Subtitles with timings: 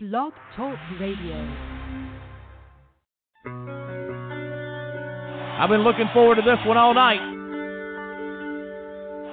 [0.00, 1.34] Blog Talk Radio.
[5.58, 7.18] I've been looking forward to this one all night.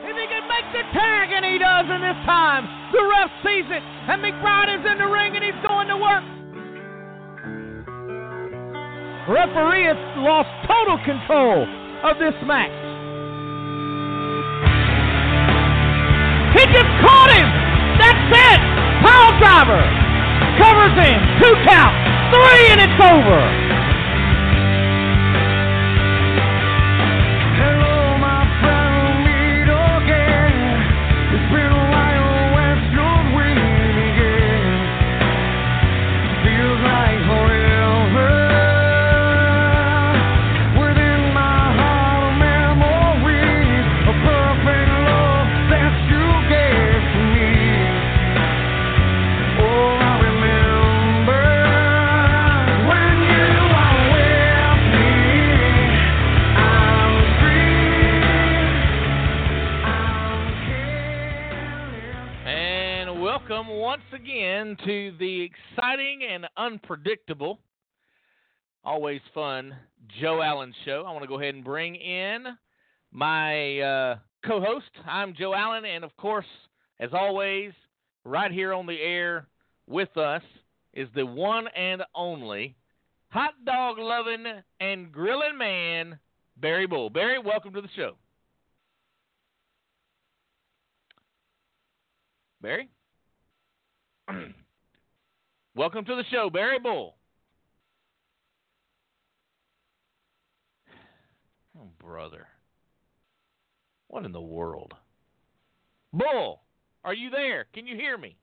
[0.10, 3.70] If he can make the tag, and he does in this time, the ref sees
[3.70, 6.26] it, and McBride is in the ring, and he's going to work.
[9.30, 11.62] Referee has lost total control
[12.10, 12.74] of this match.
[16.58, 17.54] He just caught him.
[18.02, 18.60] That's it.
[19.06, 20.05] Power driver
[20.66, 21.20] covers in.
[21.42, 21.94] Two count.
[22.34, 23.65] Three, and it's over.
[64.66, 67.60] Again to the exciting and unpredictable,
[68.84, 69.76] always fun
[70.20, 71.04] Joe Allen show.
[71.06, 72.46] I want to go ahead and bring in
[73.12, 74.90] my uh, co host.
[75.06, 76.46] I'm Joe Allen, and of course,
[77.00, 77.74] as always,
[78.24, 79.48] right here on the air
[79.88, 80.42] with us
[80.94, 82.76] is the one and only
[83.30, 84.46] hot dog loving
[84.80, 86.18] and grilling man,
[86.58, 87.10] Barry Bull.
[87.10, 88.14] Barry, welcome to the show.
[92.62, 92.90] Barry?
[95.76, 97.16] Welcome to the show, Barry Bull.
[101.78, 102.48] Oh, brother.
[104.08, 104.94] What in the world?
[106.14, 106.62] Bull,
[107.04, 107.66] are you there?
[107.74, 108.38] Can you hear me?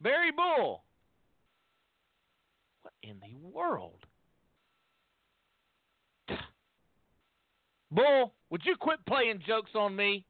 [0.00, 0.82] Barry Bull.
[2.82, 4.03] What in the world?
[7.94, 10.26] Bull, would you quit playing jokes on me?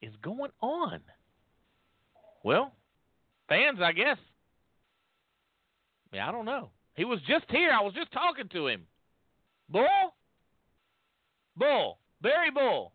[0.00, 1.00] Is going on?
[2.44, 2.72] Well,
[3.48, 4.18] fans, I guess.
[6.12, 6.70] Yeah, I don't know.
[6.94, 7.70] He was just here.
[7.72, 8.82] I was just talking to him.
[9.68, 10.14] Bull?
[11.56, 11.98] Bull.
[12.20, 12.92] Barry Bull.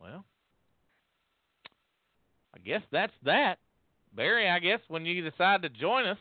[0.00, 0.24] Well,
[2.54, 3.58] I guess that's that.
[4.14, 6.18] Barry, I guess when you decide to join us,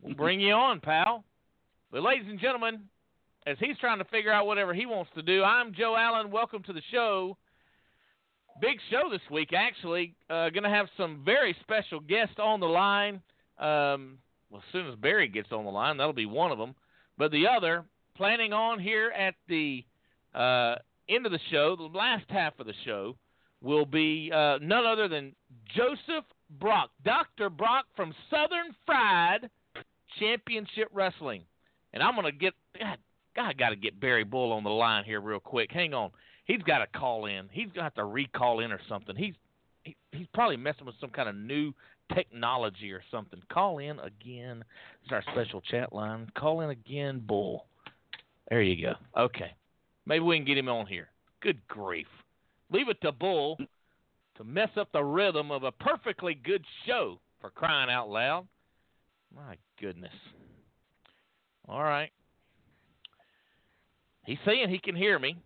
[0.00, 1.22] we'll bring you on, pal.
[1.90, 2.84] But, ladies and gentlemen,
[3.46, 6.30] as he's trying to figure out whatever he wants to do, I'm Joe Allen.
[6.30, 7.36] Welcome to the show.
[8.60, 10.14] Big show this week, actually.
[10.30, 13.20] Uh, Going to have some very special guests on the line.
[13.58, 14.18] Um,
[14.50, 16.74] well, as soon as Barry gets on the line, that'll be one of them.
[17.18, 17.84] But the other,
[18.16, 19.84] planning on here at the
[20.34, 20.76] uh,
[21.08, 23.16] end of the show, the last half of the show,
[23.62, 25.34] will be uh, none other than
[25.74, 26.24] Joseph
[26.60, 27.48] Brock, Dr.
[27.48, 29.48] Brock from Southern Fried
[30.18, 31.42] Championship Wrestling.
[31.94, 32.98] And I'm going to get, God,
[33.36, 35.70] I got to get Barry Bull on the line here real quick.
[35.72, 36.10] Hang on.
[36.44, 37.48] He's got to call in.
[37.52, 39.16] He's going to have to recall in or something.
[39.16, 39.34] He's
[39.84, 41.72] he, he's probably messing with some kind of new
[42.14, 43.40] technology or something.
[43.52, 44.64] Call in again.
[45.04, 46.30] Is our special chat line.
[46.36, 47.66] Call in again, Bull.
[48.48, 49.20] There you go.
[49.20, 49.52] Okay.
[50.06, 51.08] Maybe we can get him on here.
[51.40, 52.06] Good grief.
[52.72, 53.58] Leave it to Bull
[54.36, 58.46] to mess up the rhythm of a perfectly good show for crying out loud.
[59.34, 60.12] My goodness.
[61.68, 62.10] All right.
[64.24, 65.36] He's saying he can hear me,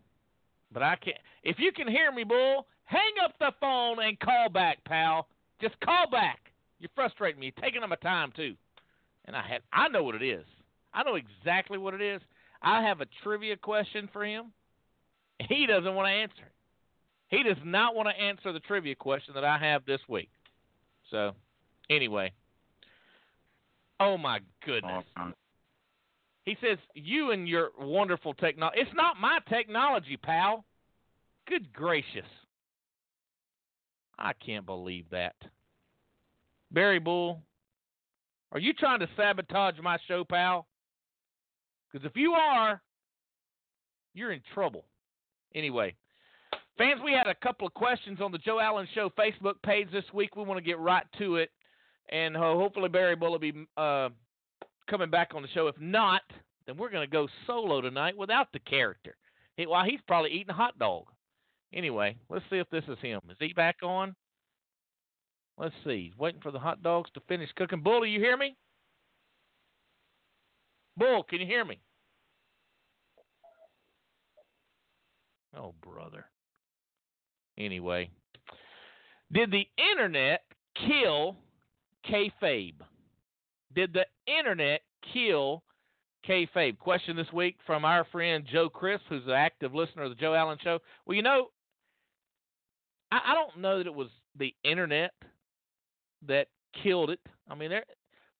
[0.73, 1.17] but I can't.
[1.43, 5.29] If you can hear me, Bull, hang up the phone and call back, pal.
[5.61, 6.53] Just call back.
[6.79, 7.47] You're frustrating me.
[7.47, 8.55] You're taking up my time too.
[9.25, 10.45] And I had I know what it is.
[10.93, 12.21] I know exactly what it is.
[12.63, 14.53] I have a trivia question for him.
[15.49, 16.53] He doesn't want to answer it.
[17.29, 20.31] He does not want to answer the trivia question that I have this week.
[21.11, 21.33] So,
[21.91, 22.33] anyway.
[23.99, 25.05] Oh my goodness.
[26.45, 28.81] He says, You and your wonderful technology.
[28.81, 30.65] It's not my technology, pal.
[31.49, 32.27] Good gracious.
[34.19, 35.35] I can't believe that.
[36.71, 37.43] Barry Bull,
[38.53, 40.67] are you trying to sabotage my show, pal?
[41.91, 42.81] Because if you are,
[44.15, 44.85] you're in trouble.
[45.55, 45.95] Anyway,
[46.79, 50.05] fans, we had a couple of questions on the Joe Allen Show Facebook page this
[50.13, 50.37] week.
[50.37, 51.51] We want to get right to it.
[52.11, 54.11] And uh, hopefully, Barry Bull will be uh,
[54.89, 55.67] coming back on the show.
[55.67, 56.23] If not,
[56.67, 59.17] then we're going to go solo tonight without the character.
[59.57, 61.05] He, well, he's probably eating a hot dog.
[61.73, 63.21] Anyway, let's see if this is him.
[63.29, 64.15] Is he back on?
[65.59, 66.11] Let's see.
[66.11, 67.83] He's Waiting for the hot dogs to finish cooking.
[67.83, 68.57] Bull, do you hear me?
[70.97, 71.81] Bull, can you hear me?
[75.57, 76.27] Oh, brother.
[77.59, 78.11] Anyway,
[79.33, 80.43] did the internet
[80.87, 81.37] kill
[82.09, 82.75] kayfabe?
[83.75, 84.83] Did the internet
[85.13, 85.63] kill
[86.29, 86.79] kayfabe?
[86.79, 90.35] Question this week from our friend Joe Chris, who's an active listener of the Joe
[90.35, 90.79] Allen Show.
[91.07, 91.49] Well, you know,
[93.11, 94.09] I, I don't know that it was
[94.39, 95.13] the internet
[96.27, 96.49] that
[96.83, 97.21] killed it.
[97.49, 97.85] I mean, there,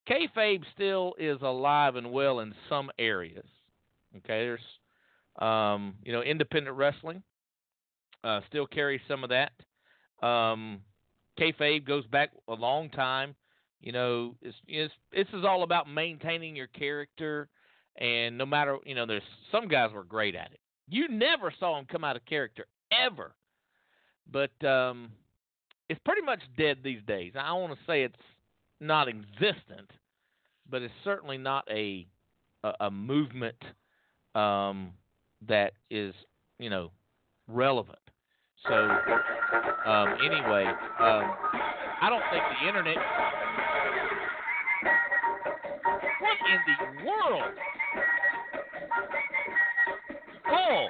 [0.09, 3.47] kayfabe still is alive and well in some areas.
[4.19, 4.61] Okay, there's
[5.39, 7.23] um, you know independent wrestling
[8.27, 9.53] uh, still carries some of that.
[10.27, 10.81] Um,
[11.39, 13.35] kayfabe goes back a long time.
[13.81, 17.49] You know, it's, it's this is all about maintaining your character,
[17.99, 20.61] and no matter you know, there's some guys were great at it.
[20.89, 23.35] You never saw them come out of character ever,
[24.31, 25.11] but um,
[25.89, 27.33] it's pretty much dead these days.
[27.39, 28.15] I want to say it's
[28.81, 29.91] not existent,
[30.69, 32.07] but it's certainly not a
[32.65, 33.63] a, a movement
[34.35, 34.93] um,
[35.47, 36.15] that is
[36.59, 36.91] you know
[37.47, 37.99] relevant.
[38.69, 38.75] So
[39.87, 40.67] um, anyway,
[40.99, 41.25] um,
[42.01, 42.97] I don't think the internet.
[46.21, 47.55] What in the world?
[50.49, 50.89] Oh,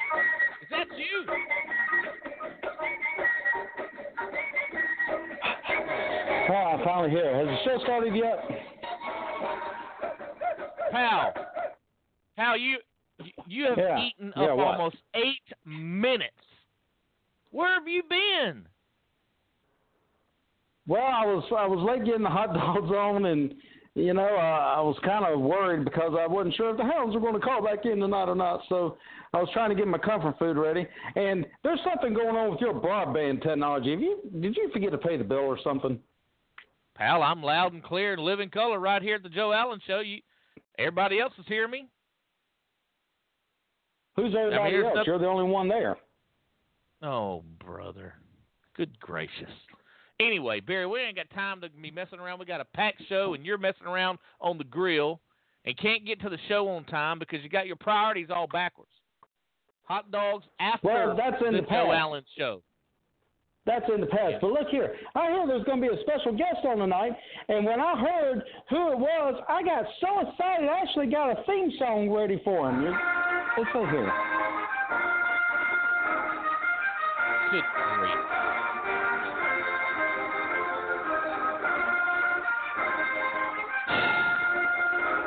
[0.63, 1.27] is that you?
[6.49, 7.35] Ah, I'm finally here.
[7.35, 8.39] Has the show started yet?
[10.93, 11.35] Pal,
[12.37, 12.79] pal, you
[13.47, 13.99] you have Yeah.
[13.99, 14.67] eaten up what?
[14.67, 16.46] almost eight minutes.
[17.51, 18.67] Where have you been?
[20.87, 23.55] Well, I was I was late getting the hot dogs on, and
[23.95, 27.15] you know uh, I was kind of worried because I wasn't sure if the Hounds
[27.15, 28.61] were going to call back in tonight or not.
[28.69, 28.97] So
[29.33, 30.87] I was trying to get my comfort food ready.
[31.17, 33.91] And there's something going on with your broadband technology.
[33.93, 35.99] Have you did you forget to pay the bill or something?
[36.95, 40.01] Pal, I'm loud and clear and living color right here at the Joe Allen Show.
[40.01, 40.21] You,
[40.79, 41.89] everybody else is hearing me.
[44.15, 44.95] Who's everybody else?
[44.95, 45.97] the- You're the only one there.
[47.03, 48.15] Oh, brother.
[48.77, 49.51] Good gracious.
[50.19, 52.39] Anyway, Barry, we ain't got time to be messing around.
[52.39, 55.21] We got a packed show, and you're messing around on the grill
[55.67, 58.91] and can't get to the show on time because you got your priorities all backwards.
[59.85, 61.93] Hot dogs after Well, that's in the the Joe.
[61.93, 62.63] Allen Show.
[63.67, 64.33] That's in the past.
[64.33, 64.39] Yeah.
[64.41, 67.13] But look here, I hear there's going to be a special guest on tonight,
[67.49, 70.69] and when I heard who it was, I got so excited.
[70.69, 72.85] I actually got a theme song ready for him.
[73.59, 74.13] Let's see here.
[77.51, 77.63] Good
[77.99, 79.27] grief.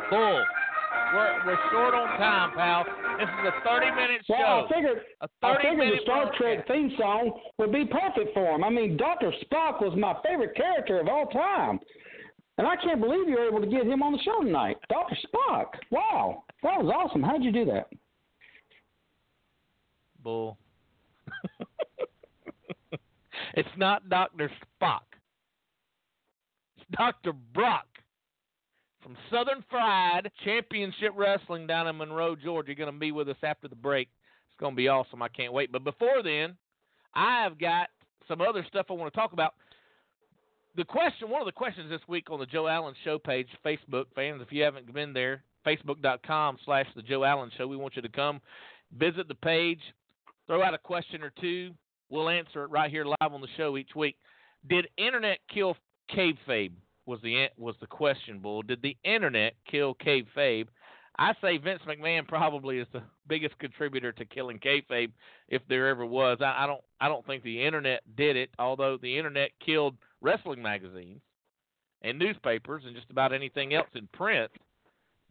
[0.10, 0.44] Bull.
[1.14, 2.86] We're, we're short on time, pal.
[3.18, 4.68] This is a 30 minute Well, show.
[4.70, 6.38] I figured A I 30 figured minute the Star broadcast.
[6.42, 8.64] Trek theme song would be perfect for him.
[8.64, 11.80] I mean, Doctor Spock was my favorite character of all time,
[12.58, 15.18] and I can't believe you were able to get him on the show tonight, Doctor
[15.26, 15.66] Spock.
[15.92, 17.24] Wow, that was awesome.
[17.24, 17.88] How'd you do that?
[20.24, 20.58] Bull.
[23.54, 24.50] It's not Dr.
[24.82, 25.02] Spock.
[26.78, 27.34] It's Dr.
[27.34, 27.86] Brock
[29.02, 32.76] from Southern Fried Championship Wrestling down in Monroe, Georgia.
[32.76, 34.10] Going to be with us after the break.
[34.50, 35.22] It's going to be awesome.
[35.22, 35.72] I can't wait.
[35.72, 36.56] But before then,
[37.14, 37.90] I have got
[38.28, 39.56] some other stuff I want to talk about.
[40.76, 44.06] The question, one of the questions this week on the Joe Allen Show page, Facebook
[44.16, 47.68] fans, if you haven't been there, facebook.com slash the Joe Allen Show.
[47.68, 48.40] We want you to come
[48.98, 49.82] visit the page,
[50.48, 51.72] throw out a question or two.
[52.10, 54.18] We'll answer it right here live on the show each week.
[54.68, 55.76] Did internet kill
[56.16, 56.72] kayfabe?
[57.06, 58.62] Was the was the question, Bull?
[58.62, 60.68] Did the internet kill kayfabe?
[61.18, 65.12] I say Vince McMahon probably is the biggest contributor to killing kayfabe
[65.50, 66.38] if there ever was.
[66.42, 70.62] I, I don't I don't think the internet did it, although the internet killed wrestling
[70.62, 71.22] magazines
[72.02, 74.52] and newspapers and just about anything else in print.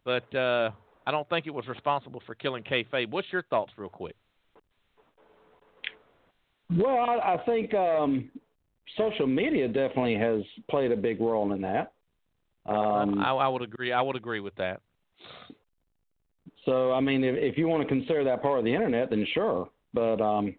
[0.05, 0.71] But uh,
[1.07, 3.09] I don't think it was responsible for killing kayfabe.
[3.09, 4.15] What's your thoughts, real quick?
[6.77, 8.29] Well, I, I think um,
[8.97, 11.93] social media definitely has played a big role in that.
[12.65, 13.91] Um, I, I would agree.
[13.91, 14.81] I would agree with that.
[16.65, 19.25] So, I mean, if, if you want to consider that part of the internet, then
[19.33, 19.69] sure.
[19.93, 20.55] But, um,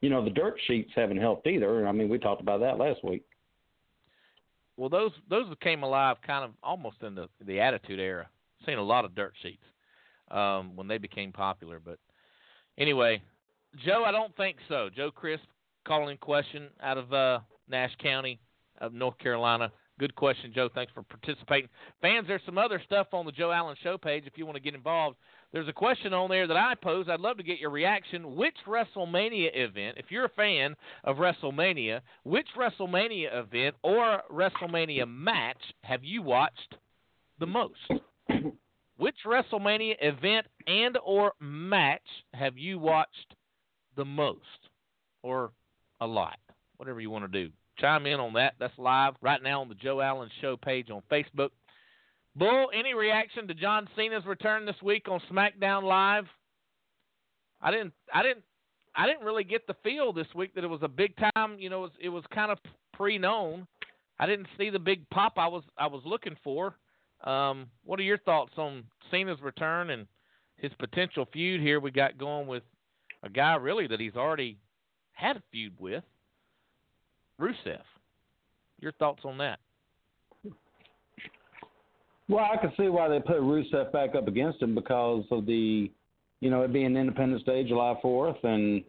[0.00, 1.86] you know, the dirt sheets haven't helped either.
[1.86, 3.22] I mean, we talked about that last week.
[4.76, 8.28] Well, those those came alive kind of almost in the the Attitude Era.
[8.66, 9.62] Seen a lot of dirt sheets
[10.30, 11.80] um, when they became popular.
[11.82, 11.98] But
[12.76, 13.22] anyway,
[13.84, 14.88] Joe, I don't think so.
[14.94, 15.44] Joe Crisp
[15.86, 18.40] calling question out of uh, Nash County
[18.80, 19.70] of North Carolina.
[19.98, 20.68] Good question, Joe.
[20.74, 21.68] Thanks for participating.
[22.00, 24.62] Fans, there's some other stuff on the Joe Allen Show page if you want to
[24.62, 25.16] get involved.
[25.52, 27.08] There's a question on there that I posed.
[27.08, 28.34] I'd love to get your reaction.
[28.34, 35.60] Which WrestleMania event, if you're a fan of WrestleMania, which WrestleMania event or WrestleMania match
[35.82, 36.74] have you watched
[37.38, 37.78] the most?
[38.96, 42.02] which WrestleMania event and or match
[42.32, 43.36] have you watched
[43.96, 44.40] the most
[45.22, 45.50] or
[46.00, 46.38] a lot?
[46.76, 47.52] Whatever you want to do.
[47.78, 48.54] Chime in on that.
[48.58, 51.50] That's live right now on the Joe Allen Show page on Facebook.
[52.36, 56.26] Bull, any reaction to John Cena's return this week on SmackDown Live?
[57.60, 58.42] I didn't I didn't
[58.96, 61.68] I didn't really get the feel this week that it was a big time, you
[61.68, 62.58] know, it was, it was kind of
[62.92, 63.66] pre-known.
[64.20, 66.76] I didn't see the big pop I was I was looking for.
[67.24, 70.06] Um, what are your thoughts on Cena's return and
[70.56, 72.62] his potential feud here we got going with
[73.24, 74.58] a guy really that he's already
[75.12, 76.04] had a feud with,
[77.40, 77.80] Rusev.
[78.80, 79.58] Your thoughts on that?
[82.28, 85.90] Well, I can see why they put Rusev back up against him because of the,
[86.40, 88.84] you know, it being Independence Day, July 4th, and,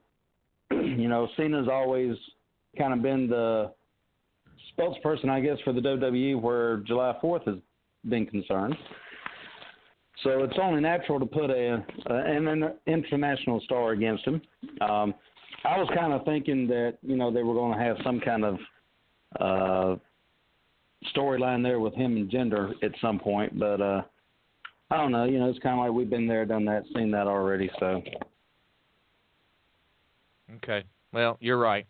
[1.00, 2.16] you know, Cena's always
[2.78, 3.72] kind of been the
[4.78, 7.58] spokesperson, I guess, for the WWE where July 4th has
[8.08, 8.76] been concerned.
[10.24, 14.42] So it's only natural to put a, a an international star against him.
[14.82, 15.14] Um,
[15.64, 18.46] I was kind of thinking that you know they were going to have some kind
[18.46, 18.58] of
[19.40, 19.96] uh,
[21.16, 24.02] storyline there with him and Jinder at some point, but uh,
[24.92, 25.26] I don't know.
[25.26, 27.70] You know, it's kind of like we've been there, done that, seen that already.
[27.80, 28.02] So.
[30.58, 30.84] Okay.
[31.12, 31.86] Well, you're right.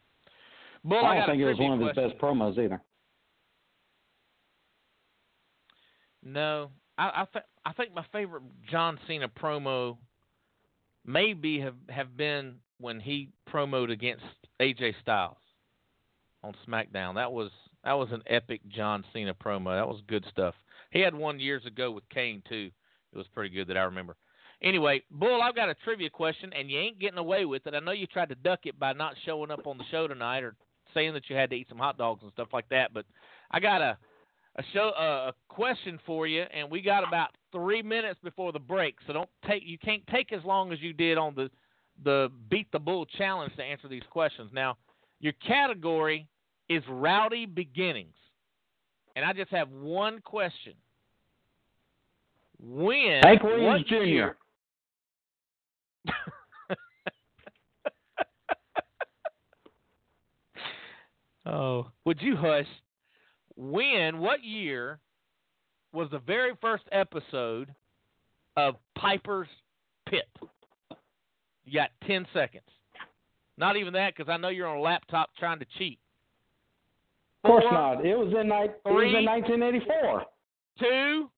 [0.83, 2.09] Bull, I I don't think it was one of his question.
[2.09, 2.81] best promos either.
[6.23, 9.97] No, I I, th- I think my favorite John Cena promo
[11.05, 14.23] maybe have have been when he promoted against
[14.61, 15.37] AJ Styles
[16.43, 17.15] on SmackDown.
[17.15, 17.51] That was
[17.83, 19.77] that was an epic John Cena promo.
[19.77, 20.55] That was good stuff.
[20.91, 22.71] He had one years ago with Kane too.
[23.13, 24.15] It was pretty good that I remember.
[24.61, 27.73] Anyway, Bull, I've got a trivia question, and you ain't getting away with it.
[27.73, 30.43] I know you tried to duck it by not showing up on the show tonight
[30.43, 30.55] or
[30.93, 32.93] saying that you had to eat some hot dogs and stuff like that.
[32.93, 33.05] But
[33.51, 33.97] I got a
[34.57, 38.59] a show uh, a question for you, and we got about three minutes before the
[38.59, 38.95] break.
[39.05, 41.49] So don't take you can't take as long as you did on the
[42.03, 44.51] the beat the bull challenge to answer these questions.
[44.53, 44.77] Now,
[45.19, 46.27] your category
[46.69, 48.15] is rowdy beginnings,
[49.15, 50.73] and I just have one question.
[52.57, 53.95] When Hank Williams Jr.
[53.95, 54.37] year-
[61.45, 62.67] oh, would you hush?
[63.57, 64.99] When, what year
[65.93, 67.73] was the very first episode
[68.57, 69.47] of Piper's
[70.09, 70.27] Pit?
[71.65, 72.63] You got 10 seconds.
[73.57, 75.99] Not even that, because I know you're on a laptop trying to cheat.
[77.43, 78.05] Of course Four, not.
[78.05, 80.25] It was in ni- it was in 1984.
[80.79, 81.29] Two.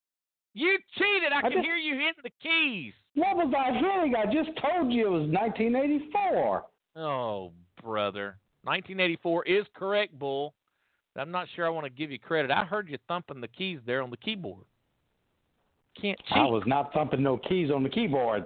[0.53, 1.31] You cheated.
[1.31, 2.93] I, I can just- hear you hitting the keys.
[3.13, 4.15] What was I hitting?
[4.15, 6.65] I just told you it was 1984.
[6.95, 7.51] Oh,
[7.83, 8.38] brother.
[8.63, 10.53] 1984 is correct, Bull.
[11.17, 12.51] I'm not sure I want to give you credit.
[12.51, 14.65] I heard you thumping the keys there on the keyboard.
[16.00, 16.38] Can't cheat.
[16.38, 18.45] I was not thumping no keys on the keyboard.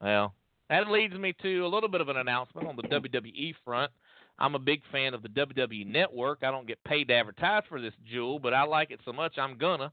[0.00, 0.34] Well,
[0.68, 3.90] that leads me to a little bit of an announcement on the WWE front.
[4.38, 6.40] I'm a big fan of the WWE Network.
[6.42, 9.36] I don't get paid to advertise for this jewel, but I like it so much
[9.38, 9.92] I'm gonna.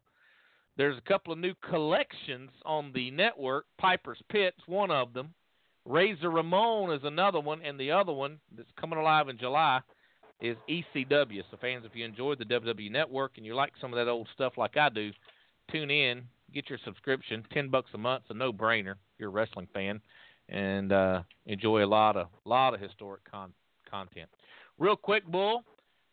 [0.78, 3.66] There's a couple of new collections on the network.
[3.78, 5.34] Piper's Pit's one of them.
[5.86, 9.82] Razor Ramon is another one, and the other one that's coming alive in July
[10.42, 11.42] is ECW.
[11.50, 14.28] So fans, if you enjoyed the WWE Network and you like some of that old
[14.34, 15.12] stuff like I do,
[15.72, 18.92] tune in, get your subscription, ten bucks a month, a no brainer.
[18.92, 20.02] If you're a wrestling fan,
[20.50, 23.54] and uh, enjoy a lot of lot of historic con-
[23.90, 24.30] content.
[24.78, 25.64] Real quick, Bull,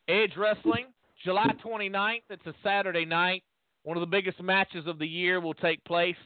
[0.08, 0.86] Edge Wrestling,
[1.22, 2.22] July 29th.
[2.30, 3.42] It's a Saturday night.
[3.82, 6.16] One of the biggest matches of the year will take place.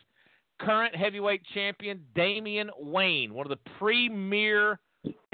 [0.60, 4.78] Current heavyweight champion Damian Wayne, one of the premier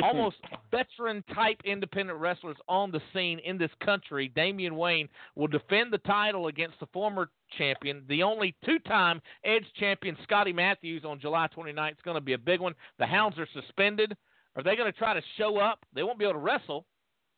[0.05, 0.37] almost
[0.71, 5.99] veteran type independent wrestlers on the scene in this country, Damian Wayne, will defend the
[5.99, 11.49] title against the former champion, the only two time Edge champion, Scotty Matthews, on July
[11.57, 11.93] 29th.
[11.93, 12.75] It's going to be a big one.
[12.99, 14.17] The Hounds are suspended.
[14.57, 15.81] Are they going to try to show up?
[15.95, 16.85] They won't be able to wrestle,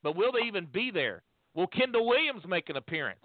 [0.02, 1.22] but will they even be there?
[1.54, 3.24] Will Kendall Williams make an appearance?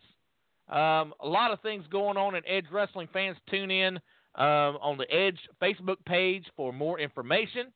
[0.69, 3.09] Um, a lot of things going on in Edge Wrestling.
[3.11, 3.97] Fans tune in
[4.35, 7.73] um, on the Edge Facebook page for more information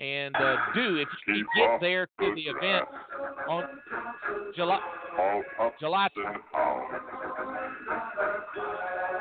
[0.00, 2.84] and uh, do if you can get there to the event
[3.48, 3.64] on
[4.54, 4.80] July
[5.80, 6.08] July.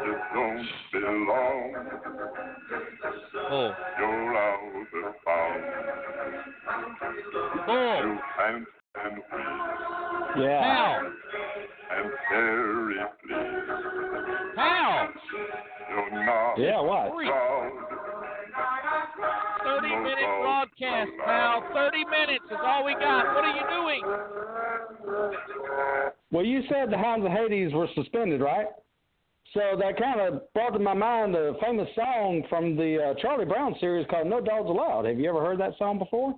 [0.03, 1.73] You don't belong.
[3.49, 3.73] Bull.
[7.65, 8.17] Bull.
[10.37, 10.61] Yeah.
[10.63, 11.01] How?
[12.31, 12.95] Very.
[14.55, 15.09] How?
[15.89, 16.55] You're not.
[16.57, 16.81] Yeah.
[16.81, 17.11] What?
[17.25, 17.71] Proud.
[19.65, 21.63] 30 minute broadcast, pal.
[21.73, 23.33] 30 minutes is all we got.
[23.33, 24.01] What are you doing?
[26.31, 28.67] Well, you said the Hounds of Hades were suspended, right?
[29.53, 33.45] So that kind of brought to my mind a famous song from the uh, Charlie
[33.45, 35.05] Brown series called No Dogs Allowed.
[35.05, 36.35] Have you ever heard that song before?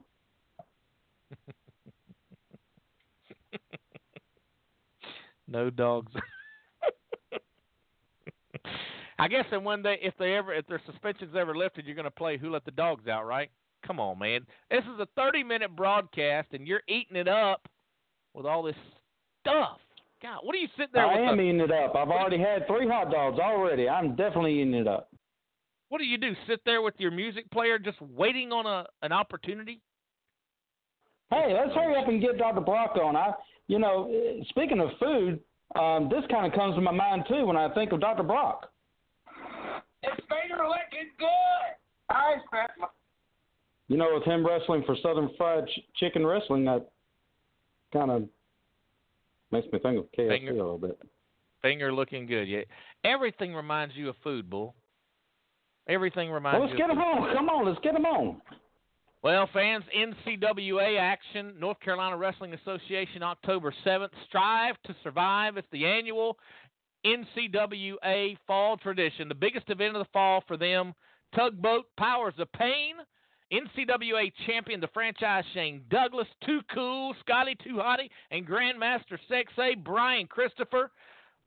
[5.47, 6.13] no dogs
[9.19, 12.05] I guess in one day, if they ever, if their suspension's ever lifted, you're going
[12.05, 13.49] to play "Who Let the Dogs Out," right?
[13.85, 14.41] Come on, man.
[14.69, 17.67] This is a 30-minute broadcast, and you're eating it up
[18.33, 18.75] with all this
[19.41, 19.79] stuff.
[20.21, 21.95] God, what are you sitting there I am the- eating it up.
[21.95, 23.87] I've already had three hot dogs already.
[23.87, 25.09] I'm definitely eating it up.
[25.89, 26.33] what do you do?
[26.47, 29.79] Sit there with your music player, just waiting on a an opportunity?
[31.29, 32.61] Hey, let's hurry up and get Dr.
[32.61, 33.15] Brock on.
[33.15, 33.31] I,
[33.67, 35.39] you know, eh, speaking of food,
[35.75, 38.23] um, this kind of comes to my mind too when I think of Dr.
[38.23, 38.69] Brock.
[40.57, 41.75] It's finger licking good.
[42.09, 42.87] I spent my
[43.87, 46.89] You know, with him wrestling for Southern Fried Ch- Chicken Wrestling, that
[47.93, 48.23] kind of
[49.51, 50.97] makes me think of KFC Finger- a little bit.
[51.61, 52.47] Finger looking good.
[52.47, 52.61] Yeah,
[53.03, 54.75] everything reminds you of food, bull.
[55.87, 56.77] Everything reminds Well, let's you.
[56.77, 57.29] get of him food.
[57.29, 57.35] on.
[57.35, 58.41] Come on, let's get them on.
[59.23, 64.11] Well, fans, NCWA action, North Carolina Wrestling Association, October 7th.
[64.27, 65.57] Strive to Survive.
[65.57, 66.37] It's the annual
[67.07, 70.93] NCWA fall tradition, the biggest event of the fall for them.
[71.35, 72.95] Tugboat Powers of Pain,
[73.51, 80.27] NCWA champion, the franchise Shane Douglas, Too Cool, Scotty Too Hottie, and Grandmaster Sexay, Brian
[80.27, 80.91] Christopher.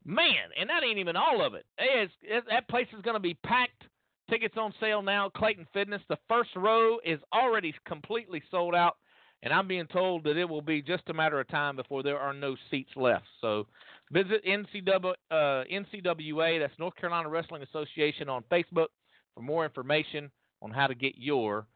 [0.04, 1.66] Man, and that ain't even all of it.
[1.78, 3.84] It is, it, that place is going to be packed.
[4.30, 6.00] Tickets on sale now, Clayton Fitness.
[6.08, 8.96] The first row is already completely sold out,
[9.42, 12.18] and I'm being told that it will be just a matter of time before there
[12.18, 13.26] are no seats left.
[13.40, 13.66] So
[14.12, 15.34] visit NCW, uh,
[15.70, 18.88] NCWA, that's North Carolina Wrestling Association, on Facebook
[19.34, 20.30] for more information
[20.62, 21.66] on how to get your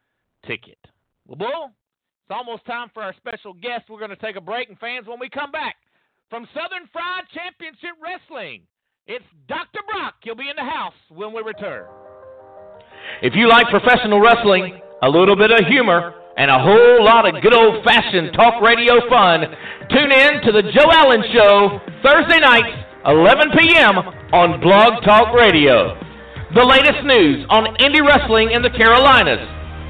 [0.47, 0.79] ticket.
[1.27, 1.71] Well, Bull,
[2.27, 3.85] it's almost time for our special guest.
[3.89, 5.77] We're going to take a break, and fans, when we come back
[6.31, 8.63] from Southern Fried Championship Wrestling,
[9.07, 9.81] it's Dr.
[9.91, 10.15] Brock.
[10.23, 11.87] He'll be in the house when we return.
[13.23, 17.41] If you like professional wrestling, a little bit of humor, and a whole lot of
[17.43, 19.47] good old fashioned talk radio fun,
[19.91, 22.75] tune in to the Joe Allen Show Thursday nights,
[23.07, 23.95] 11 p.m.
[24.35, 25.95] on Blog Talk Radio.
[26.55, 29.43] The latest news on indie wrestling in the Carolinas.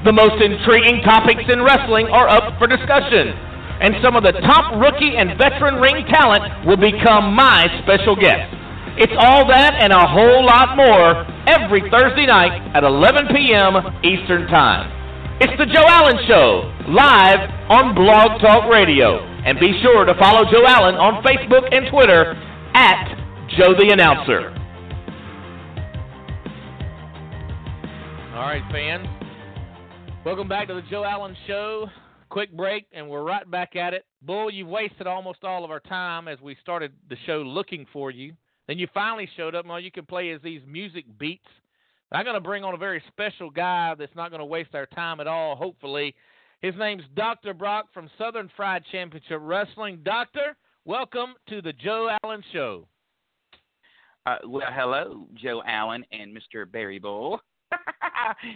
[0.05, 3.33] The most intriguing topics in wrestling are up for discussion.
[3.81, 8.53] And some of the top rookie and veteran ring talent will become my special guests.
[9.01, 13.81] It's all that and a whole lot more every Thursday night at 11 p.m.
[14.05, 15.04] Eastern Time.
[15.41, 19.19] It's the Joe Allen Show, live on Blog Talk Radio.
[19.45, 22.35] And be sure to follow Joe Allen on Facebook and Twitter
[22.73, 23.19] at
[23.59, 24.51] Joe the Announcer.
[28.33, 29.09] All right, fans.
[30.25, 31.89] Welcome back to the Joe Allen Show.
[32.29, 34.07] Quick break, and we're right back at it.
[34.23, 38.13] Bull, you've wasted almost all of our time as we started the show looking for
[38.13, 38.35] you.
[38.69, 41.49] Then you finally showed up, and all you can play is these music beats.
[42.15, 44.87] I'm going to bring on a very special guy that's not going to waste our
[44.87, 46.15] time at all, hopefully.
[46.61, 47.53] His name's Dr.
[47.53, 49.99] Brock from Southern Fried Championship Wrestling.
[50.05, 52.87] Doctor, welcome to the Joe Allen Show.
[54.27, 56.71] Uh, well, hello, Joe Allen and Mr.
[56.71, 57.41] Barry Bull.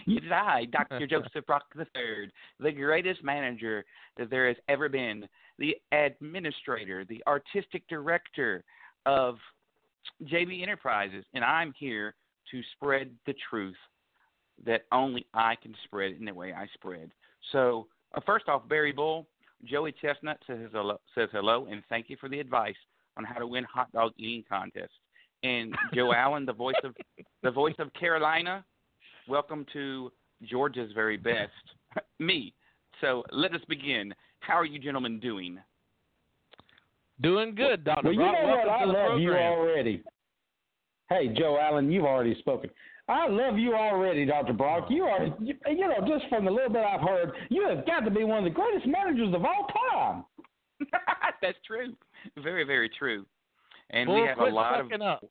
[0.07, 1.05] it is I, Dr.
[1.09, 3.83] Joseph Brock III, the greatest manager
[4.17, 8.63] that there has ever been, the administrator, the artistic director
[9.05, 9.35] of
[10.23, 12.15] JB Enterprises, and I'm here
[12.51, 13.75] to spread the truth
[14.65, 17.11] that only I can spread in the way I spread.
[17.51, 19.27] So, uh, first off, Barry Bull,
[19.63, 22.75] Joey Chestnut says hello, says hello and thank you for the advice
[23.17, 24.97] on how to win hot dog eating contests.
[25.43, 26.95] And Joe Allen, the voice of
[27.43, 28.63] the voice of Carolina,
[29.27, 30.11] welcome to
[30.43, 31.51] Georgia's very best,
[32.19, 32.53] me.
[33.01, 34.13] So let us begin.
[34.39, 35.59] How are you gentlemen doing?
[37.21, 38.05] Doing good, Dr.
[38.05, 38.35] Well, you Brock.
[38.41, 38.69] know what?
[38.69, 40.03] I to the love you already.
[41.09, 42.69] Hey, Joe Allen, you've already spoken.
[43.07, 44.53] I love you already, Dr.
[44.53, 44.85] Brock.
[44.89, 48.01] You are, you, you know, just from the little bit I've heard, you have got
[48.01, 50.23] to be one of the greatest managers of all time.
[51.41, 51.95] That's true.
[52.43, 53.25] Very, very true.
[53.89, 55.25] And Bull, we have a lot of sucking up.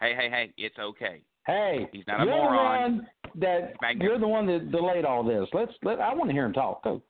[0.00, 1.22] hey, hey, hey, it's okay.
[1.46, 3.06] Hey, He's not a you're moron.
[3.34, 5.46] the one that you're the one that delayed all this.
[5.52, 6.00] Let's let.
[6.00, 6.82] I want to hear him talk.
[6.82, 7.00] Go.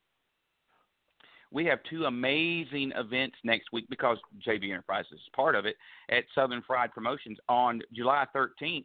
[1.56, 5.76] We have two amazing events next week because JB Enterprises is part of it
[6.10, 8.84] at Southern Fried Promotions on July 13th.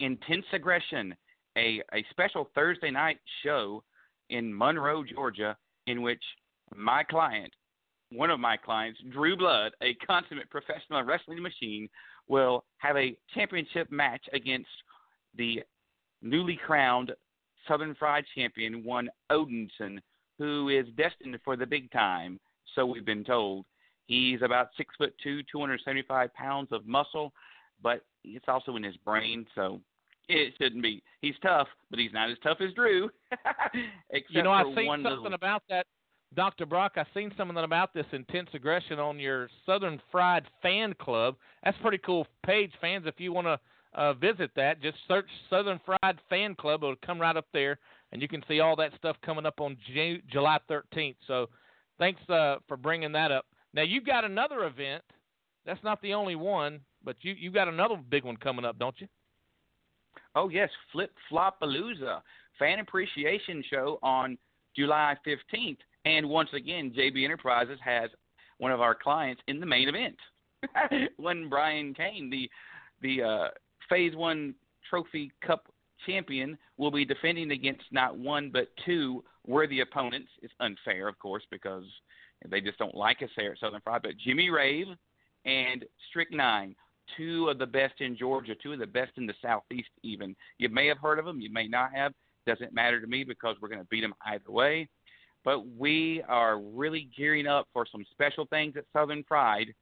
[0.00, 1.14] Intense Aggression,
[1.58, 3.84] a, a special Thursday night show
[4.30, 5.54] in Monroe, Georgia,
[5.86, 6.22] in which
[6.74, 7.52] my client,
[8.10, 11.90] one of my clients, Drew Blood, a consummate professional wrestling machine,
[12.26, 14.70] will have a championship match against
[15.36, 15.62] the
[16.22, 17.12] newly crowned
[17.68, 19.98] Southern Fried champion, one Odinson,
[20.42, 22.40] who is destined for the big time,
[22.74, 23.64] so we've been told.
[24.06, 27.32] He's about six foot two, 275 pounds of muscle,
[27.80, 29.80] but it's also in his brain, so
[30.28, 31.00] it shouldn't be.
[31.20, 33.08] He's tough, but he's not as tough as Drew.
[34.10, 35.86] Except you know, I've seen something little, about that,
[36.34, 36.66] Dr.
[36.66, 36.94] Brock.
[36.96, 41.36] I've seen something about this intense aggression on your Southern Fried Fan Club.
[41.62, 43.04] That's a pretty cool page, fans.
[43.06, 43.60] If you want to
[43.94, 46.82] uh, visit that, just search Southern Fried Fan Club.
[46.82, 47.78] It'll come right up there,
[48.12, 51.16] and you can see all that stuff coming up on Ju- July 13th.
[51.26, 51.48] So,
[51.98, 53.46] thanks uh, for bringing that up.
[53.74, 55.02] Now you've got another event.
[55.64, 59.00] That's not the only one, but you you've got another big one coming up, don't
[59.00, 59.06] you?
[60.34, 62.20] Oh yes, Flip Flopalooza
[62.58, 64.36] fan appreciation show on
[64.76, 68.10] July 15th, and once again, JB Enterprises has
[68.58, 70.16] one of our clients in the main event.
[71.16, 72.48] when Brian Kane, the
[73.00, 73.48] the uh,
[73.88, 74.54] Phase One
[74.88, 75.71] Trophy Cup
[76.06, 80.28] champion, will be defending against not one but two worthy opponents.
[80.42, 81.84] It's unfair, of course, because
[82.48, 84.02] they just don't like us there at Southern Fried.
[84.02, 84.86] But Jimmy Rave
[85.44, 86.74] and Strychnine,
[87.16, 89.90] two of the best in Georgia, two of the best in the Southeast.
[90.02, 92.12] Even you may have heard of them, you may not have.
[92.46, 94.88] Doesn't matter to me because we're going to beat them either way.
[95.44, 99.74] But we are really gearing up for some special things at Southern Fried.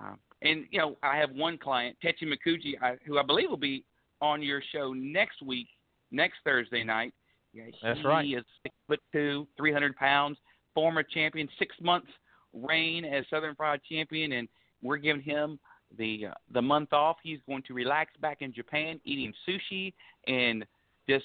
[0.00, 3.56] Uh, and you know, I have one client, Techi Mikuji, I, who I believe will
[3.56, 3.84] be
[4.20, 5.68] on your show next week,
[6.10, 7.12] next Thursday night.
[7.52, 8.26] Yeah, That's he right.
[8.26, 10.38] is six foot two, three hundred pounds,
[10.74, 12.08] former champion, six months
[12.52, 14.48] reign as Southern Fried champion, and
[14.82, 15.58] we're giving him
[15.96, 17.16] the uh, the month off.
[17.22, 19.94] He's going to relax back in Japan, eating sushi
[20.26, 20.64] and
[21.08, 21.24] just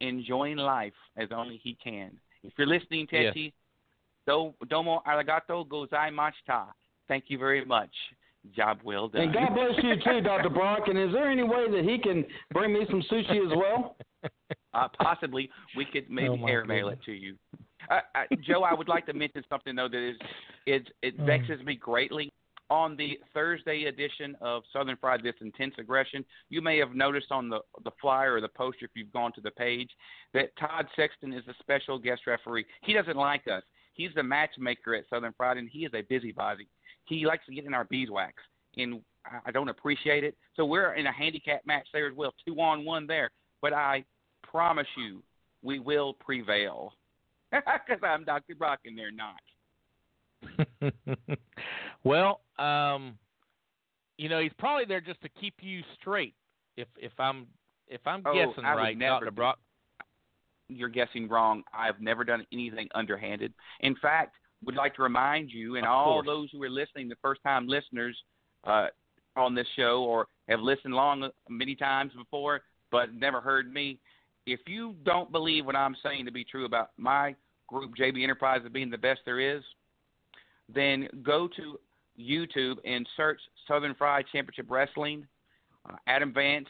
[0.00, 2.12] enjoying life as only he can.
[2.42, 3.34] If you're listening, Yes.
[3.36, 3.52] Techi,
[4.26, 6.66] do, domo arigato gozaimashita.
[7.08, 7.90] Thank you very much.
[8.54, 9.22] Job well done.
[9.22, 10.50] And God bless you too, Dr.
[10.50, 10.88] Brock.
[10.88, 13.96] And is there any way that he can bring me some sushi as well?
[14.74, 17.36] Uh, possibly we could maybe Oh, my airmail it to you.
[17.90, 20.16] Uh, uh, Joe, I would like to mention something though that is
[20.64, 21.26] it it Mm.
[21.26, 22.32] vexes me greatly.
[22.70, 27.50] On the Thursday edition of Southern Fried This Intense Aggression, you may have noticed on
[27.50, 29.90] the the flyer or the poster if you've gone to the page
[30.32, 32.64] that Todd Sexton is a special guest referee.
[32.82, 33.64] He doesn't like us.
[33.92, 36.66] He's the matchmaker at Southern Fried, and he is a busybody.
[37.04, 38.34] He likes to get in our beeswax,
[38.76, 39.02] and
[39.46, 40.36] I- don't appreciate it.
[40.54, 43.30] So we're in a handicap match there as well, two on one there.
[43.60, 44.04] But I
[44.42, 45.22] promise you,
[45.62, 46.94] we will prevail.
[47.52, 48.54] Because I'm Dr.
[48.54, 49.40] Brock and they're not.
[52.04, 53.18] well, um,
[54.16, 56.34] you know, he's probably there just to keep you straight.
[56.76, 57.46] If if I'm
[57.88, 59.58] if I'm Oh, guessing I right, Doctor Brock.
[60.68, 61.62] You're guessing wrong.
[61.74, 63.52] I've never done anything underhanded.
[63.80, 67.42] In fact, would like to remind you and all those who are listening, the first
[67.42, 68.16] time listeners
[68.64, 68.86] uh,
[69.36, 73.98] on this show or have listened long many times before but never heard me,
[74.46, 77.34] if you don't believe what I'm saying to be true about my
[77.66, 79.62] group, JB Enterprises, being the best there is,
[80.72, 81.80] then go to
[82.20, 85.26] YouTube and search Southern Fried Championship Wrestling.
[85.88, 86.68] Uh, Adam Vance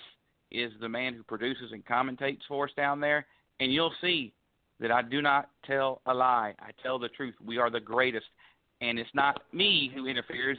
[0.51, 3.27] is the man who produces and commentates for us down there,
[3.59, 4.33] and you'll see
[4.83, 6.55] that I do not tell a lie.
[6.61, 7.35] I tell the truth.
[7.45, 8.27] We are the greatest,
[8.83, 10.59] and it's not me who interferes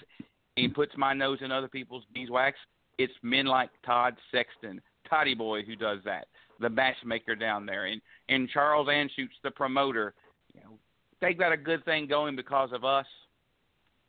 [0.57, 2.57] and puts my nose in other people's beeswax.
[2.97, 6.27] It's men like Todd Sexton, Toddy Boy, who does that,
[6.59, 10.13] the matchmaker down there, and and Charles Anschutz, the promoter.
[10.55, 10.77] You know,
[11.21, 13.05] they got a good thing going because of us,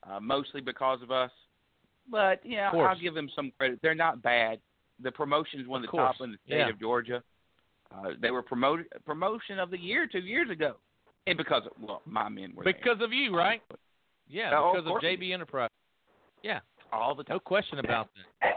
[0.09, 1.31] uh, mostly because of us.
[2.09, 2.89] But yeah, Of course.
[2.95, 3.81] I'll give them some credit.
[3.83, 4.61] They're not bad.
[5.03, 6.69] The promotion is one Of of the top in the state Yeah.
[6.69, 7.23] of Georgia.
[7.93, 10.75] Uh, they were promoted promotion of the year two years ago,
[11.27, 12.73] and because of, well, my men were there.
[12.73, 13.63] Because of you, right?
[14.29, 15.05] Yeah, Oh, because of course.
[15.05, 15.71] JB Enterprise.
[16.43, 16.61] Yeah,
[16.93, 17.37] all the time.
[17.37, 18.09] no question about
[18.43, 18.51] that.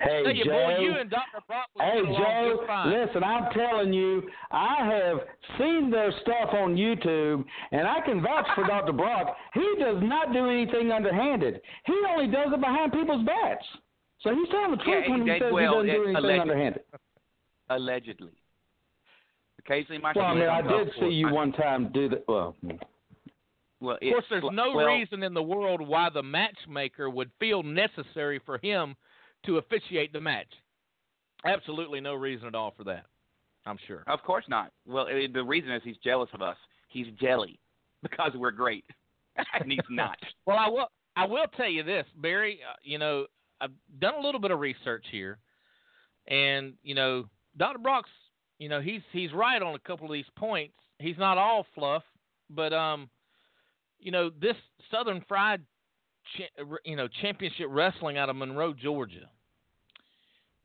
[0.00, 0.50] Hey, Tell Joe.
[0.50, 1.40] boy, you and Dr.
[1.46, 2.66] Brock Hey Joe,
[3.06, 5.18] listen, I'm telling you, I have
[5.58, 8.92] seen their stuff on YouTube, and I can vouch for Dr.
[9.02, 9.34] Brock.
[9.54, 11.60] He does not do anything underhanded.
[11.86, 13.64] He only does it behind people's backs.
[14.20, 16.04] So he's telling the Yeah, truth when he he says well, he doesn't do uh,
[16.04, 16.82] anything alleged- underhanded.
[17.70, 18.32] Allegedly.
[19.58, 22.24] Occasionally, my Well, I mean, I did see you one time do that.
[22.28, 22.54] Well,
[23.80, 27.62] Well, Of course, there's no well, reason in the world why the matchmaker would feel
[27.62, 28.94] necessary for him
[29.46, 30.48] to officiate the match.
[31.44, 33.06] Absolutely no reason at all for that.
[33.66, 34.04] I'm sure.
[34.06, 34.72] Of course not.
[34.86, 36.56] Well, eh, the reason is he's jealous of us.
[36.88, 37.58] He's jelly
[38.02, 38.84] because we're great,
[39.60, 40.18] and he's not.
[40.46, 40.88] Well, I will.
[41.16, 42.58] I will tell you this, Barry.
[42.68, 43.26] Uh, you know,
[43.60, 45.38] I've done a little bit of research here,
[46.26, 47.24] and you know,
[47.56, 47.78] Dr.
[47.78, 48.10] Brock's.
[48.58, 50.74] You know, he's he's right on a couple of these points.
[50.98, 52.04] He's not all fluff,
[52.48, 53.10] but um,
[53.98, 54.56] you know, this
[54.90, 55.60] Southern Fried,
[56.84, 59.28] you know, championship wrestling out of Monroe, Georgia.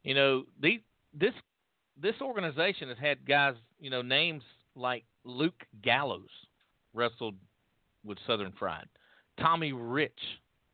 [0.03, 0.81] You know, the
[1.13, 1.33] this
[2.01, 4.43] this organization has had guys, you know, names
[4.75, 6.29] like Luke Gallows
[6.93, 7.35] wrestled
[8.05, 8.87] with Southern Fried,
[9.39, 10.19] Tommy Rich,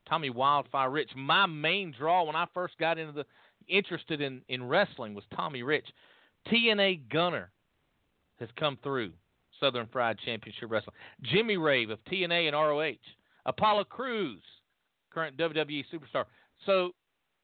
[0.08, 1.12] Tommy Wildfire Rich.
[1.16, 3.26] My main draw when I first got into the
[3.68, 5.88] interested in in wrestling was Tommy Rich.
[6.48, 7.52] TNA Gunner
[8.40, 9.12] has come through
[9.60, 10.96] Southern Fried Championship Wrestling.
[11.22, 12.98] Jimmy Rave of TNA and ROH.
[13.46, 14.42] Apollo Crews,
[15.12, 16.26] current WWE superstar.
[16.66, 16.92] So,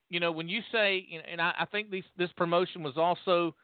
[0.10, 3.56] you know, when you say, and I, I think these, this promotion was also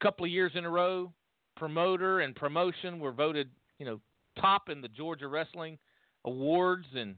[0.00, 1.12] a couple of years in a row,
[1.56, 4.00] promoter and promotion were voted, you know,
[4.40, 5.78] top in the Georgia Wrestling
[6.24, 7.16] Awards and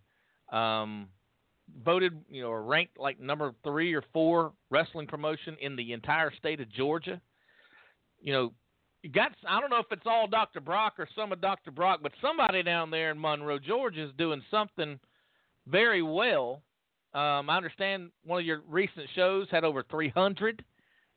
[0.53, 1.09] um,
[1.85, 6.33] voted, you know, or ranked like number three or four wrestling promotion in the entire
[6.37, 7.20] state of Georgia.
[8.20, 8.53] You know,
[9.03, 10.61] you got I don't know if it's all Dr.
[10.61, 11.70] Brock or some of Dr.
[11.70, 14.98] Brock, but somebody down there in Monroe, Georgia, is doing something
[15.66, 16.62] very well.
[17.14, 20.64] Um, I understand one of your recent shows had over 300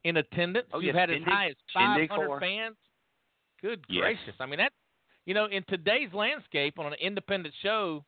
[0.04, 0.68] in attendance.
[0.74, 2.40] Oh, You've yes, had as Shindig- high as Shindig 500 four.
[2.40, 2.76] fans.
[3.62, 4.02] Good Yes.
[4.02, 4.36] gracious!
[4.40, 4.74] I mean that,
[5.26, 8.04] you know, in today's landscape on an independent show,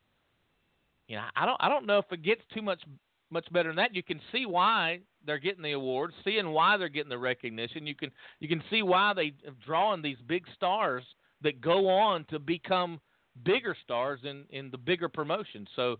[1.07, 2.81] you know, I don't I don't know if it gets too much
[3.29, 3.95] much better than that.
[3.95, 7.87] You can see why they're getting the awards, seeing why they're getting the recognition.
[7.87, 11.03] You can you can see why they are drawing these big stars
[11.41, 12.99] that go on to become
[13.43, 15.67] bigger stars in in the bigger promotions.
[15.75, 15.97] So,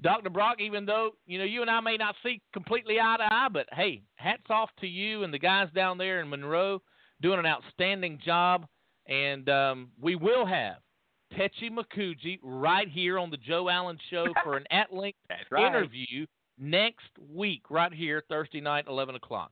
[0.00, 0.30] Dr.
[0.30, 3.48] Brock, even though you know you and I may not see completely eye to eye,
[3.52, 6.82] but hey, hats off to you and the guys down there in Monroe
[7.20, 8.66] doing an outstanding job.
[9.06, 10.76] And um, we will have
[11.36, 15.18] Techi Makuji right here on the Joe Allen Show for an at length
[15.50, 15.66] right.
[15.66, 16.26] interview
[16.58, 19.50] next week, right here, Thursday night, 11 o'clock.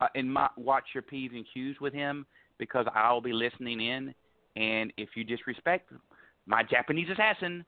[0.00, 2.26] uh, and my, watch your p's and q's with him
[2.58, 4.14] because I'll be listening in.
[4.56, 5.92] And if you disrespect
[6.46, 7.64] my Japanese assassin,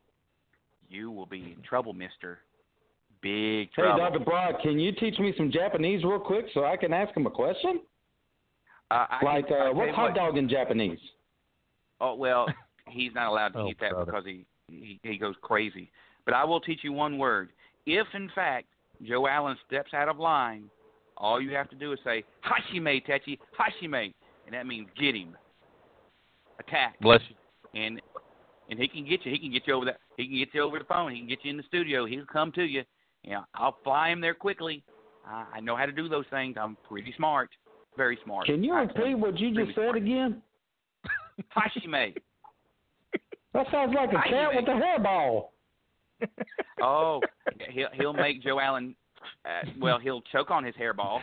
[0.89, 2.41] you will be in trouble, Mister.
[3.23, 4.05] Big trouble.
[4.05, 4.11] Hey.
[4.11, 4.25] Dr.
[4.25, 7.31] Brock, can you teach me some Japanese real quick so I can ask him a
[7.31, 7.81] question?
[8.91, 10.99] Uh, I, Like, I uh, what's hot what, dog in Japanese?
[12.01, 12.47] Oh well,
[12.89, 14.13] he's not allowed to Oh, eat that brother.
[14.13, 15.91] because he, he he goes crazy.
[16.25, 17.51] But I will teach you one word.
[17.87, 18.67] If in fact
[19.03, 20.65] Joe Allen steps out of line,
[21.17, 24.13] all you have to do is say Hashime Techi Hashime,
[24.47, 25.37] and that means get him,
[26.59, 27.81] attack, Bless you.
[27.81, 28.01] and
[28.71, 29.33] and he can get you.
[29.33, 29.99] He can get you over that.
[30.17, 31.13] He can get you over the phone.
[31.13, 32.07] He can get you in the studio.
[32.07, 32.83] He'll come to you.
[33.25, 34.83] You know, I'll fly him there quickly.
[35.27, 36.57] I, I know how to do those things.
[36.59, 37.51] I'm pretty smart,
[37.97, 38.47] very smart.
[38.47, 39.97] Can you repeat what you just said smart.
[39.97, 40.43] again?
[41.57, 42.15] Hashime.
[43.55, 45.49] That sounds like a cat with a hairball.
[46.81, 47.21] Oh,
[47.71, 48.95] he'll he'll make Joe Allen.
[49.45, 51.21] Uh, well, he'll choke on his hairball.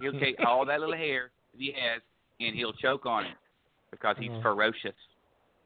[0.00, 2.00] He'll take all that little hair that he has,
[2.40, 3.36] and he'll choke on it
[3.90, 4.42] because he's Uh-huh.
[4.42, 4.94] ferocious.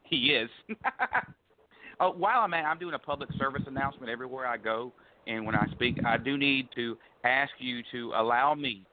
[0.04, 0.48] He is.
[2.00, 4.92] oh, while I'm at, I'm doing a public service announcement everywhere I go,
[5.26, 8.86] and when I speak, I do need to ask you to allow me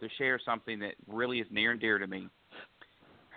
[0.00, 2.28] to share something that really is near and dear to me.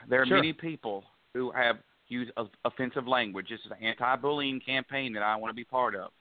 [0.08, 0.38] There are Sure.
[0.38, 1.78] many people who have
[2.12, 3.48] used of- offensive language.
[3.50, 6.12] This is an anti-bullying campaign that I want to be part of,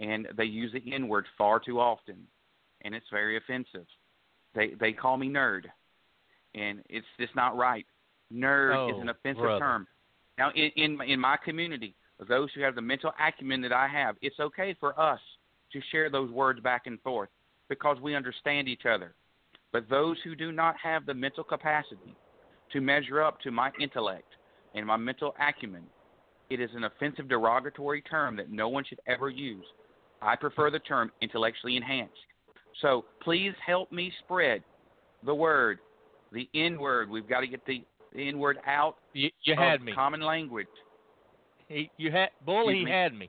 [0.00, 2.26] and they use the N-word far too often,
[2.82, 3.86] and it's very offensive.
[4.54, 5.64] They they call me nerd,
[6.54, 7.86] and it's just not right.
[8.32, 9.60] Nerd is Oh, an offensive brother.
[9.60, 9.86] term.
[10.36, 11.94] Now, in, in in my community,
[12.28, 15.20] those who have the mental acumen that I have, it's okay for us
[15.72, 17.28] to share those words back and forth
[17.68, 19.14] because we understand each other.
[19.72, 22.16] But those who do not have the mental capacity
[22.72, 24.32] to measure up to my intellect
[24.78, 25.82] and my mental acumen,
[26.50, 29.64] it is an offensive derogatory term that no one should ever use.
[30.22, 32.14] I prefer the term intellectually enhanced.
[32.80, 34.62] So please help me spread
[35.26, 35.78] the word,
[36.32, 37.10] the N word.
[37.10, 39.92] We've got to get the, the N word out You, you of had me.
[39.92, 40.66] common language.
[41.68, 42.68] He, you had Bull.
[42.70, 42.90] He me?
[42.90, 43.28] had me.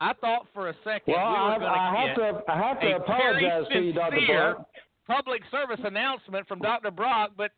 [0.00, 2.58] I thought for a second Well, we I, were going I have get to I
[2.68, 4.18] have to a apologize to you, Dr.
[4.26, 4.66] Brock.
[5.06, 6.90] public service announcement from Dr.
[6.90, 7.50] Brock, but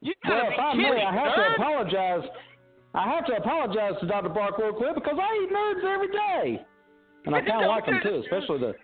[0.00, 2.28] you gotta Well, be if I kidding, may, I have to apologize.
[2.94, 4.28] I have to apologize to Dr.
[4.30, 6.62] Brock real quick because I eat nerds every day,
[7.26, 8.74] and I kind of like them too, especially the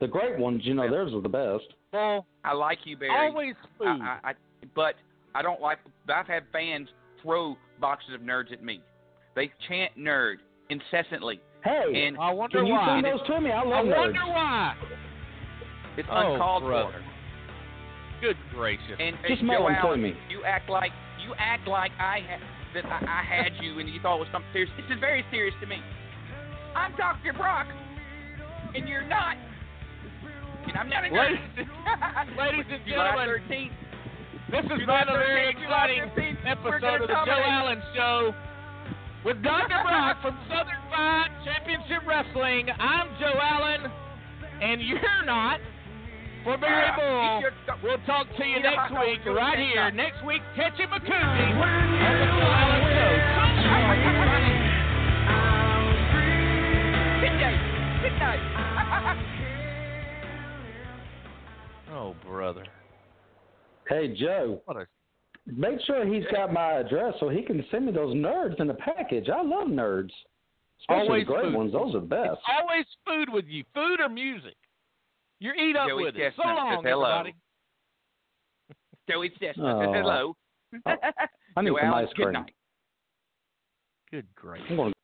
[0.00, 0.62] the great ones.
[0.64, 1.64] You know, theirs are the best.
[1.92, 3.10] Bull, I like you, Barry.
[3.30, 3.86] always food.
[3.88, 4.34] I, I, I,
[4.74, 4.94] but
[5.34, 5.78] I don't like.
[6.08, 6.88] I've had fans
[7.22, 8.80] throw boxes of nerds at me.
[9.34, 10.36] They chant nerd
[10.70, 13.00] incessantly, Hey, and I wonder can you why.
[13.02, 13.50] send those to me?
[13.50, 13.96] I I love nerds.
[13.98, 14.74] wonder why.
[15.96, 16.92] it's Oh, uncalled brother.
[16.92, 17.02] for.
[18.20, 18.98] Good gracious.
[18.98, 20.14] And Just and Joe to Allen, me.
[20.28, 20.92] You act like
[21.24, 22.42] you act like I ha-
[22.74, 24.70] that I, I had you, and you thought it was something serious.
[24.76, 25.78] This is very serious to me.
[26.74, 27.32] I'm Dr.
[27.32, 27.66] Brock,
[28.74, 29.36] and you're not.
[30.66, 31.14] And I'm not a.
[31.14, 31.38] Ladies,
[32.38, 33.72] ladies and gentlemen, 13th.
[34.50, 37.42] This has been a very exciting 15th, episode of the Joe.
[37.44, 38.34] Allen Show
[39.24, 39.68] with Dr.
[39.84, 42.68] Brock from Southern Fried Championship Wrestling.
[42.80, 43.92] I'm Joe Allen,
[44.62, 45.60] and you're not.
[46.44, 47.42] For Big Red Bull,
[47.82, 49.74] we'll talk to you next week, right here.
[49.76, 49.96] time.
[49.96, 52.26] Next week, Tetchy McCooney on the
[52.94, 53.18] Joe
[53.68, 54.48] Show.
[57.20, 58.02] Good night.
[58.02, 58.40] Good night.
[61.92, 62.64] Oh, brother.
[63.88, 64.86] Hey Joe, What a
[65.46, 68.74] make sure he's got my address so he can send me those nerds in the
[68.74, 69.28] package.
[69.30, 70.10] I love nerds.
[70.80, 71.54] Especially Always the great food.
[71.54, 71.72] ones.
[71.72, 72.38] Those are the best.
[72.60, 74.54] always food with you, food or music.
[75.40, 76.32] You eat up Joey with it.
[76.36, 77.04] So Chestnut long, says hello.
[77.20, 77.34] everybody.
[79.10, 79.80] Joey Chestnut Oh.
[79.82, 80.36] says hello.
[80.86, 80.92] Oh.
[81.56, 82.32] I need Joe some Allen, ice good cream.
[82.32, 82.54] night.
[84.10, 84.62] Good grief.
[84.70, 84.97] I'm going to